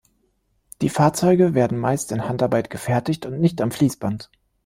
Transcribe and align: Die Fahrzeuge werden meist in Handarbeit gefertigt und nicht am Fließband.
Die 0.81 0.89
Fahrzeuge 0.89 1.53
werden 1.53 1.77
meist 1.77 2.11
in 2.11 2.27
Handarbeit 2.27 2.71
gefertigt 2.71 3.27
und 3.27 3.39
nicht 3.39 3.61
am 3.61 3.69
Fließband. 3.69 4.31